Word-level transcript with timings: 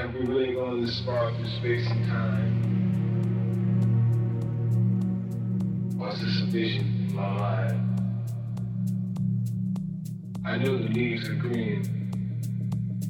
Have 0.00 0.14
we 0.14 0.20
really 0.20 0.54
gone 0.54 0.80
this 0.80 1.02
far 1.04 1.30
through 1.34 1.46
space 1.58 1.86
and 1.90 2.06
time? 2.06 2.48
Was 5.98 6.18
this 6.22 6.40
a 6.40 6.46
vision 6.46 7.06
in 7.10 7.14
my 7.14 7.28
mind? 7.28 7.76
I 10.46 10.56
know 10.56 10.78
the 10.78 10.88
leaves 10.88 11.28
are 11.28 11.34
green. 11.34 11.82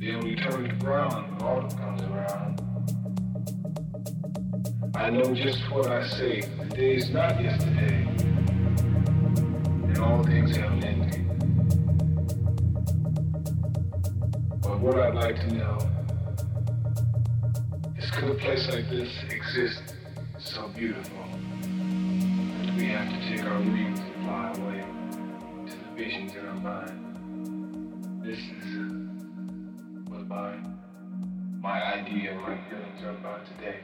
They 0.00 0.10
only 0.10 0.34
turn 0.34 0.68
to 0.68 0.74
brown 0.84 1.30
when 1.30 1.42
autumn 1.42 1.78
comes 1.78 2.02
around. 2.02 2.60
I 4.96 5.10
know 5.10 5.32
just 5.32 5.70
what 5.70 5.86
I 5.86 6.04
say. 6.08 6.40
The 6.40 6.64
day 6.74 6.96
is 6.96 7.08
not 7.10 7.40
yesterday. 7.40 7.99
Beautiful 20.80 21.26
we 22.78 22.86
have 22.86 23.06
to 23.10 23.28
take 23.28 23.44
our 23.44 23.58
wings 23.58 24.00
and 24.00 24.14
fly 24.24 24.50
away 24.56 24.82
to 25.66 25.76
the 25.76 25.94
visions 25.94 26.32
in 26.32 26.46
our 26.46 26.54
mind? 26.54 28.24
This 28.24 28.38
is 28.38 30.08
what 30.08 30.26
my, 30.26 30.56
my 31.60 31.84
idea, 31.84 32.32
my 32.32 32.56
feelings 32.70 33.02
are 33.04 33.10
about 33.10 33.44
today. 33.44 33.80